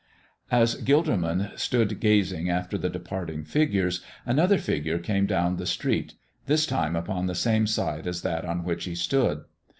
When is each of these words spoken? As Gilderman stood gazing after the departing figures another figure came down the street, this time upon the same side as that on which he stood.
As 0.49 0.81
Gilderman 0.81 1.55
stood 1.59 1.99
gazing 1.99 2.49
after 2.49 2.75
the 2.75 2.89
departing 2.89 3.43
figures 3.43 4.03
another 4.25 4.57
figure 4.57 4.97
came 4.97 5.27
down 5.27 5.57
the 5.57 5.67
street, 5.67 6.15
this 6.47 6.65
time 6.65 6.95
upon 6.95 7.27
the 7.27 7.35
same 7.35 7.67
side 7.67 8.07
as 8.07 8.23
that 8.23 8.43
on 8.43 8.63
which 8.63 8.85
he 8.85 8.95
stood. 8.95 9.43